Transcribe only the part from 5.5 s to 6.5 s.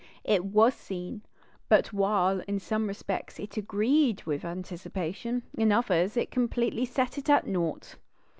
in others it